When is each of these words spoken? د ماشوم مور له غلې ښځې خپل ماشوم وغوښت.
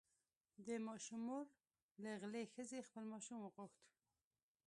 د 0.67 0.69
ماشوم 0.87 1.21
مور 1.27 1.45
له 2.03 2.11
غلې 2.21 2.43
ښځې 2.53 2.85
خپل 2.87 3.03
ماشوم 3.13 3.37
وغوښت. 3.41 3.83